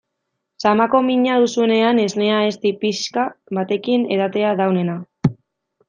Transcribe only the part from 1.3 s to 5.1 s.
duzunean esnea ezti pixka batekin edatea da onena.